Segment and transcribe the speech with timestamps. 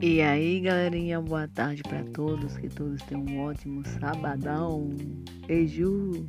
[0.00, 0.28] E hum.
[0.28, 4.94] aí, galerinha, boa tarde para todos, que todos tenham um ótimo sabadão.
[5.46, 6.28] Beijo!